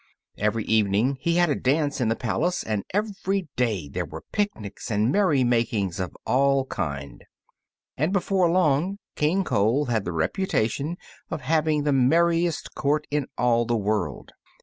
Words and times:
Every 0.39 0.63
evening 0.63 1.19
he 1.21 1.35
had 1.35 1.51
a 1.51 1.55
dance 1.55 2.01
in 2.01 2.07
the 2.07 2.15
palace, 2.15 2.63
and 2.63 2.83
every 2.91 3.49
day 3.55 3.87
there 3.87 4.03
were 4.03 4.25
picnics 4.31 4.89
and 4.89 5.11
merry 5.11 5.43
makings 5.43 5.99
of 5.99 6.17
all 6.25 6.65
kinds, 6.65 7.21
and 7.97 8.11
before 8.11 8.49
long 8.49 8.97
King 9.15 9.43
Cole 9.43 9.85
had 9.85 10.03
the 10.03 10.11
reputation 10.11 10.97
of 11.29 11.41
having 11.41 11.83
the 11.83 11.93
merriest 11.93 12.73
court 12.73 13.05
in 13.11 13.27
all 13.37 13.63
the 13.67 13.77
world. 13.77 14.31